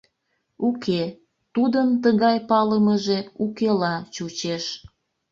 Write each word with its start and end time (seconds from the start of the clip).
Уке, 0.67 1.01
тудын 1.55 1.87
тыгай 2.03 2.37
палымыже 2.49 3.19
укела 3.43 3.95
чучеш. 4.15 4.65